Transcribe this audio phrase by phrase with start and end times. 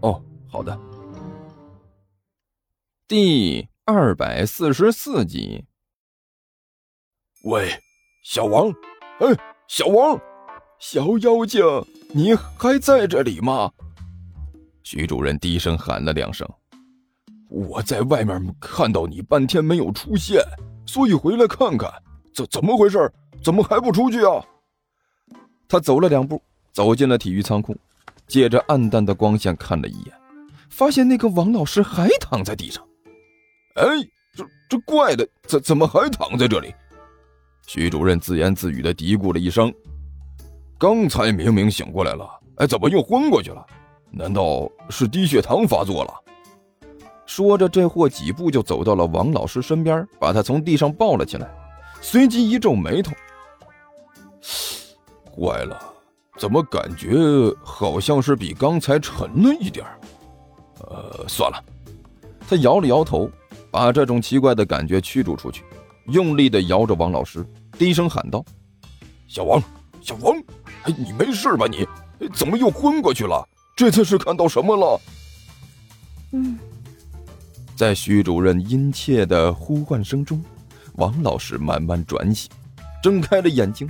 [0.00, 0.78] 哦，好的。
[3.06, 5.64] 第二百四十四集。
[7.44, 7.70] 喂，
[8.24, 8.68] 小王，
[9.20, 9.26] 哎，
[9.66, 10.20] 小王，
[10.78, 11.64] 小妖精，
[12.12, 13.72] 你还在这里吗？
[14.82, 16.48] 徐主任低声喊了两声。
[17.48, 20.42] 我在外面看到你半天没有出现，
[20.86, 21.90] 所以回来看看，
[22.34, 23.10] 怎怎么回事？
[23.42, 24.44] 怎么还不出去啊？
[25.68, 26.42] 他走了两步，
[26.72, 27.76] 走进了体育仓库，
[28.28, 30.14] 借着暗淡的光线看了一眼，
[30.70, 32.86] 发现那个王老师还躺在地上。
[33.74, 33.84] 哎，
[34.34, 36.74] 这这怪的，怎怎么还躺在这里？
[37.66, 39.72] 徐主任自言自语的嘀咕了一声
[40.78, 43.64] ：“刚才明明醒过来了，哎，怎么又昏过去了？
[44.10, 46.14] 难道是低血糖发作了？”
[47.26, 51.46] 说着，这货几步就走到了王老师身边，把他从地上抱了起来，
[52.00, 53.12] 随即一皱眉头
[55.30, 55.78] ：“怪了，
[56.38, 57.16] 怎么感觉
[57.62, 60.00] 好像是比刚才沉了一点儿
[60.88, 61.64] 呃，算了。”
[62.48, 63.30] 他摇了摇头，
[63.70, 65.64] 把这种奇怪的感觉驱逐出去，
[66.06, 68.42] 用力地摇着王老师，低声喊道
[69.28, 69.62] ：“小王，
[70.00, 70.34] 小王，
[70.84, 71.66] 哎，你没事吧？
[71.66, 71.86] 你
[72.32, 73.46] 怎么又昏过去了？
[73.76, 75.00] 这次是看到什么了？”
[76.32, 76.58] 嗯。
[77.76, 80.42] 在徐主任殷切的呼唤声中，
[80.94, 82.50] 王老师慢慢转醒，
[83.02, 83.88] 睁开了眼睛。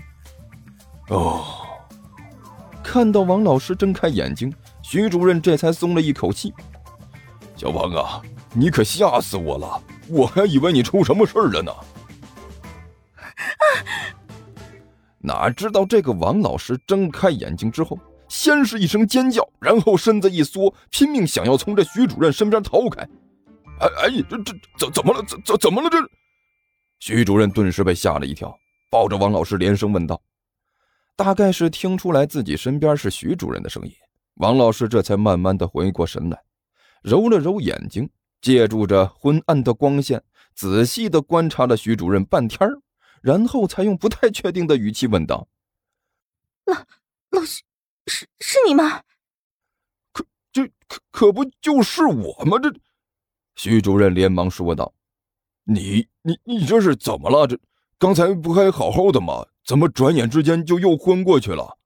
[1.09, 1.43] 哦，
[2.91, 4.51] 看到王老师睁开眼睛，
[4.81, 6.55] 徐主任这才松了一口气。
[7.55, 8.23] 小王啊，
[8.55, 11.71] 你可吓死我了，我还以为你出什么事儿了呢。
[15.19, 23.03] 哪知道这个王老师睁开眼睛之后，先是一声尖叫，然后身子一缩，拼命想要从这徐主任身边逃开。
[23.81, 25.23] 哎哎，这这怎怎么了？
[25.29, 25.91] 怎怎怎么了？
[25.91, 25.99] 这
[27.01, 30.19] 徐主任顿时被吓了一跳，抱着王老师连声问道
[31.19, 33.93] ：“大概是听出来自己身边是徐主任的声音，
[34.37, 36.41] 王老师这才慢慢的回过神来，
[37.03, 38.09] 揉了揉眼睛，
[38.41, 40.23] 借助着昏暗的光线，
[40.55, 42.71] 仔细的观察了徐主任半天
[43.21, 45.49] 然后才用不太确定的语气问道
[46.67, 46.77] ：‘老
[47.31, 47.65] 老师，
[48.07, 49.03] 是是你吗？’
[50.15, 52.61] 可这可可不就是我吗？
[52.61, 52.73] 这。”
[53.57, 54.95] 徐主任连忙说道
[55.67, 57.45] ：“你你你这是怎么了？
[57.45, 57.59] 这
[57.99, 59.45] 刚才不还好好的吗？
[59.69, 61.77] 怎么转眼之间就又昏过去了？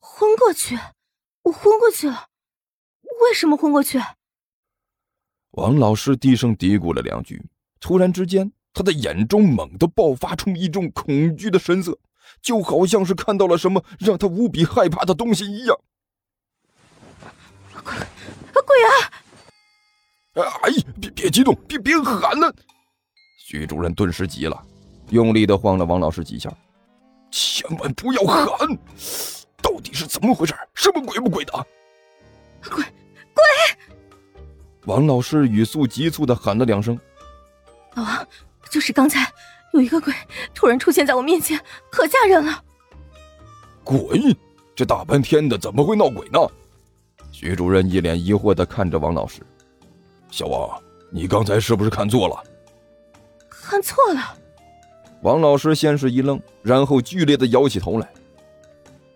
[0.00, 0.74] 昏过去？
[1.42, 2.28] 我昏过去了？
[3.20, 4.00] 为什么昏过去？”
[5.52, 7.44] 王老师低声嘀咕了两句，
[7.78, 11.98] 突然之间，他的眼中猛地爆发出一种恐惧的神色，
[12.40, 15.78] 就好像是看到了什么让他无比害怕的东西一样。
[17.84, 17.92] 鬼，
[18.64, 20.48] 鬼啊！
[20.62, 22.50] 哎，别别激动，别别喊了！
[23.36, 24.66] 徐主任顿时急了，
[25.12, 26.50] 用力的晃了王老师几下，
[27.30, 28.66] 千万不要喊！
[29.60, 30.54] 到底是怎么回事？
[30.74, 31.52] 什么鬼不鬼的？
[32.64, 33.42] 鬼鬼！
[34.86, 36.98] 王老师语速急促的喊了两声
[37.94, 38.26] ：“老王，
[38.70, 39.30] 就是刚才
[39.74, 40.14] 有一个鬼
[40.54, 42.64] 突然出现在我面前，可吓人了。”
[43.84, 44.34] 鬼？
[44.74, 46.38] 这大半天的怎么会闹鬼呢？
[47.30, 49.42] 徐主任一脸疑惑的看着王老师。
[50.30, 52.42] 小王，你刚才是不是看错了？
[53.50, 54.38] 看错了。
[55.22, 58.12] 王老师先是一愣，然后剧烈的摇起头来。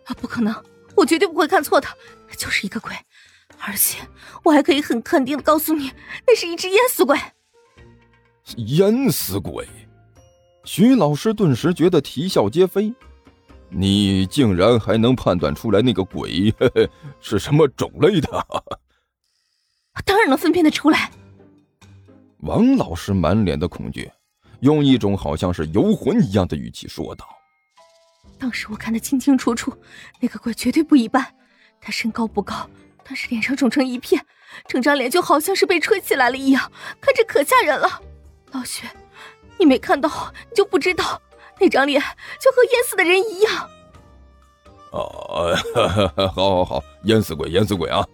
[0.05, 0.55] 啊，不可能！
[0.94, 1.87] 我绝对不会看错的，
[2.39, 2.93] 就是一个鬼，
[3.59, 3.99] 而且
[4.44, 5.91] 我还可以很肯定的告诉你，
[6.27, 7.19] 那是一只淹死鬼。
[8.56, 9.67] 淹死鬼！
[10.65, 12.94] 徐老师顿时觉得啼笑皆非。
[13.69, 16.55] 你竟然还能判断出来那个鬼
[17.21, 18.47] 是什么种类的？
[20.05, 21.11] 当然能分辨得出来。
[22.38, 24.09] 王老师满脸的恐惧，
[24.61, 27.26] 用一种好像是游魂一样的语气说道
[28.38, 29.73] ：“当时我看得清清楚楚，
[30.20, 31.25] 那个鬼绝对不一般。
[31.81, 32.69] 他身高不高，
[33.05, 34.25] 但是脸上肿成一片，
[34.67, 36.70] 整张脸就好像是被吹起来了一样，
[37.00, 38.00] 看着可吓人了。
[38.53, 38.87] 老徐，
[39.58, 41.20] 你没看到，你就不知道，
[41.61, 42.00] 那张脸
[42.41, 43.70] 就和淹死的人一样。”
[44.93, 45.55] 哦，
[46.35, 48.06] 好，好，好，淹死鬼，淹死鬼啊！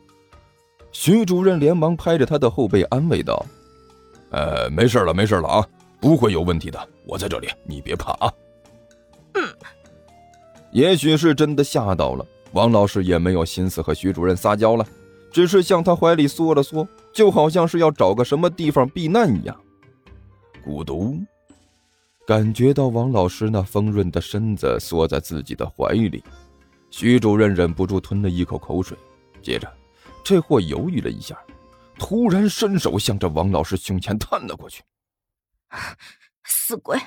[0.91, 3.47] 徐主任连忙拍着他的后背安慰道
[4.33, 5.67] ：“呃，没事了，没事了啊，
[6.03, 8.33] 不会有问题的，我在这里，你别怕啊。”
[9.35, 9.43] 嗯，
[10.73, 14.85] 也许是真的吓到了，王老师也没有心思和徐主任撒娇了，
[15.31, 19.59] 只是向他怀里缩了缩，就好像是要找个什么地方避难一样。
[20.67, 21.17] 咕嘟，
[22.27, 26.23] 感觉到王老师那丰润的身子缩在自己的怀里，
[26.91, 28.99] 徐主任忍不住吞了一口口水，
[29.41, 29.73] 接着，
[30.25, 31.39] 这货犹豫了一下，
[31.97, 34.83] 突然伸手向着王老师胸前探了过去。
[36.45, 36.99] 死鬼！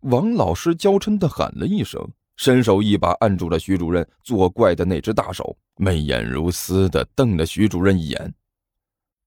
[0.00, 2.12] 王老师娇嗔的喊了一声。
[2.34, 8.34] 伸手一把按住了徐主任作怪的那只大手，媚眼如丝的瞪了徐主任一眼。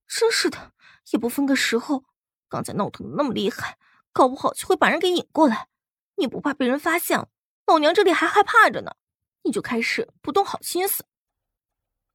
[0.06, 0.72] 真是的，
[1.12, 2.04] 也不分个时候，
[2.48, 3.78] 刚才闹腾的那么厉害，
[4.12, 5.68] 搞不好就会把人给引过来。
[6.16, 7.26] 你不怕被人发现？
[7.66, 8.96] 老娘这里还害怕着呢，
[9.44, 11.06] 你就开始不动好心思。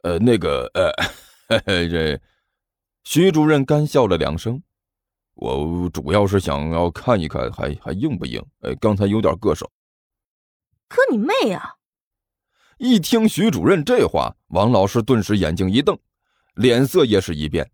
[0.03, 2.21] 呃，那个，呃， 这，
[3.05, 4.61] 徐主任干笑了两声。
[5.41, 8.39] 我主要是想要看一看，还还硬不硬？
[8.59, 9.69] 呃，刚才有点硌手。
[10.87, 11.77] 可你妹啊！
[12.77, 15.97] 一听徐主任这话，王老师顿时眼睛一瞪，
[16.53, 17.71] 脸色也是一变。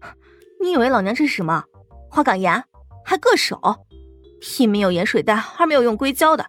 [0.62, 1.64] 你以为老娘这是什么？
[2.08, 2.62] 花岗岩？
[3.04, 3.60] 还硌手？
[4.60, 6.46] 一没有盐水袋，二没有用硅胶的，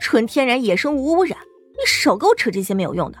[0.00, 1.38] 纯天然野生无污染。
[1.78, 3.18] 你少给我扯这些没有用的。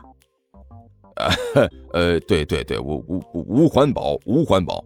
[1.14, 1.30] 啊，
[1.94, 4.84] 呃，对对对，无无无环保，无环保。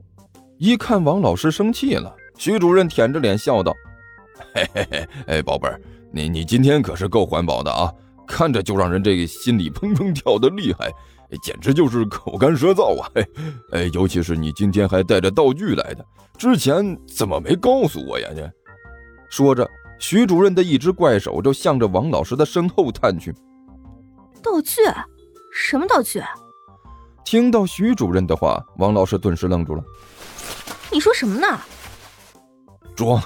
[0.58, 3.72] 一看王老师生气了，徐主任舔着脸笑道
[4.52, 7.92] ：“嘿嘿嘿，哎，宝贝儿。”你你今天可是够环保的啊！
[8.26, 10.90] 看着就让人这个心里砰砰跳的厉害，
[11.42, 13.08] 简直就是口干舌燥啊！
[13.72, 16.04] 哎，尤其是你今天还带着道具来的，
[16.36, 18.28] 之前怎么没告诉我呀？
[18.34, 18.50] 这
[19.30, 19.68] 说着，
[20.00, 23.32] 徐主任的一只怪手就向着王老师的身后探去。
[24.42, 24.80] 道具？
[25.54, 26.20] 什么道具？
[27.24, 29.84] 听到徐主任的话，王老师顿时愣住了。
[30.90, 31.60] 你说什么呢？
[32.96, 33.22] 装，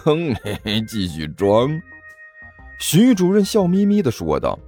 [0.87, 1.81] 继续装。
[2.79, 4.59] 徐主任笑眯眯的说道：“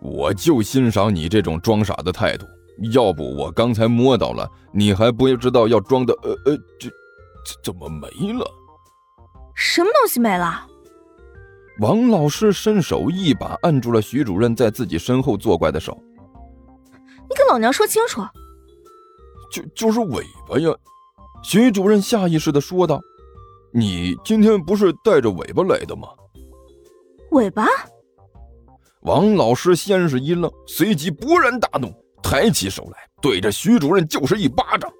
[0.00, 2.46] 我就欣赏你这种装傻的态度。
[2.92, 6.14] 要不我刚才摸到了，你还不知道要装的……
[6.22, 6.88] 呃呃，这
[7.44, 8.48] 这怎么没了？
[9.54, 10.66] 什么东西没了？”
[11.80, 16.00] 王老师伸手一把按住了徐主任在自己身后作怪的手。
[17.28, 18.22] “你跟老娘说清楚
[19.52, 20.70] ！”“就就是尾巴呀！”
[21.42, 23.00] 徐主任下意识的说道
[23.72, 26.08] ，“你今天不是带着尾巴来的吗？”
[27.32, 27.66] 尾巴，
[29.02, 31.92] 王老师先是一愣，随即勃然大怒，
[32.22, 34.90] 抬起手来对着徐主任就是一巴掌。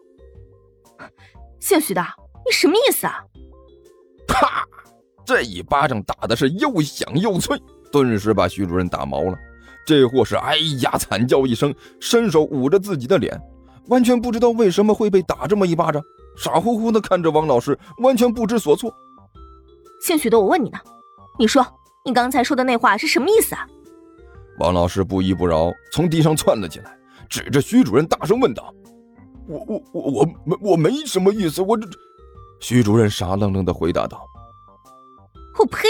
[1.58, 2.00] 姓徐的，
[2.46, 3.18] 你什么意思啊？
[4.26, 4.64] 啪！
[5.24, 7.60] 这一巴掌打的是又响又脆，
[7.90, 9.36] 顿时把徐主任打毛了。
[9.84, 13.38] 这货是哎呀惨叫一声，伸手捂着自己的脸，
[13.88, 16.02] 完全不知道为什么会被打这么一巴掌，
[16.38, 18.92] 傻乎乎的看着王老师，完全不知所措。
[20.00, 20.78] 姓许的，我问你呢，
[21.38, 21.66] 你说。
[22.04, 23.66] 你刚才说的那话是什么意思啊？
[24.60, 26.98] 王老师不依不饶，从地上窜了起来，
[27.28, 28.72] 指着徐主任大声问道
[29.46, 31.86] ：“我我我我没我没什么意思，我这……”
[32.60, 34.26] 徐主任傻愣愣的回答道
[35.58, 35.86] ：“我呸！”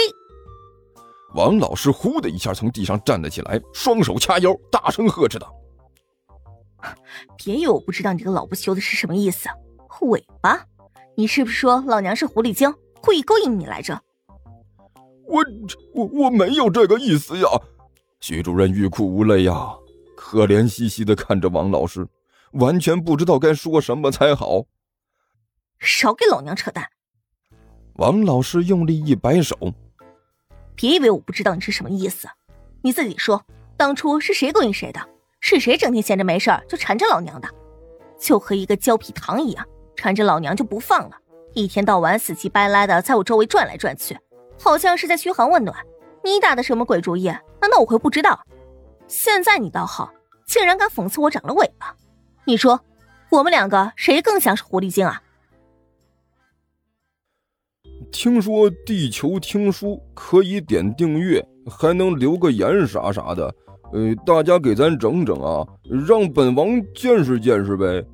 [1.35, 5.55] 王老师呼的一下从地上站了起来，双手掐腰，大声呵斥道
[7.41, 9.47] ：“别以为我不知道你这个老不休的是什么意思！
[10.07, 10.65] 尾巴，
[11.15, 14.01] 你是不是说老娘是狐狸精，故意勾引你来着？”
[15.27, 15.43] 我
[15.93, 17.47] 我我没有这个意思呀！
[18.19, 19.69] 徐主任欲哭无泪呀，
[20.15, 22.07] 可怜兮兮的看着王老师，
[22.53, 24.65] 完全不知道该说什么才好。
[25.79, 26.87] 少给老娘扯淡！
[27.95, 29.55] 王老师用力一摆手，
[30.75, 32.27] 别以为我不知道你是什么意思，
[32.81, 33.45] 你自己说，
[33.77, 34.99] 当初是谁勾引谁的？
[35.41, 37.47] 是谁整天闲着没事就缠着老娘的？
[38.19, 39.65] 就和一个胶皮糖一样，
[39.99, 41.17] 缠着老娘就不放了，
[41.53, 44.17] 一天到晚死乞白赖的在我周围转来转去。
[44.57, 45.75] 好像是在嘘寒问暖，
[46.23, 47.25] 你打的什么鬼主意？
[47.59, 48.39] 难道我会不知道？
[49.09, 50.09] 现在你倒好，
[50.47, 51.93] 竟然敢讽刺我长了尾巴！
[52.45, 52.79] 你说，
[53.29, 55.21] 我们两个谁更像是狐狸精啊？
[58.09, 63.53] 听说地球听书可以点订阅，还能留个言啥啥的，
[63.91, 65.67] 呃，大家给咱整整啊，
[66.07, 68.05] 让本王见识见识呗。